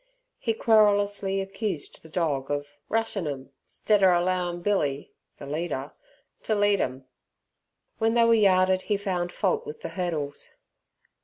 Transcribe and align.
He 0.39 0.55
querulously 0.55 1.41
accused 1.41 2.01
the 2.01 2.09
dog 2.09 2.49
of 2.49 2.75
"rushin' 2.89 3.27
'em, 3.27 3.51
'stead 3.67 4.01
er 4.01 4.13
allowin' 4.13 4.63
Billy" 4.63 5.11
(the 5.37 5.45
leader) 5.45 5.91
"to 6.41 6.55
lead 6.55 6.81
'em". 6.81 7.05
When 7.99 8.15
they 8.15 8.23
were 8.25 8.33
yarded 8.33 8.81
he 8.81 8.97
found 8.97 9.31
fault 9.31 9.63
with 9.63 9.81
the 9.81 9.89
hurdles. 9.89 10.55